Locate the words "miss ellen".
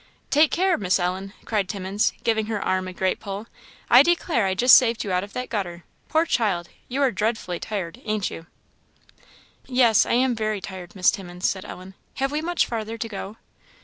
0.79-1.31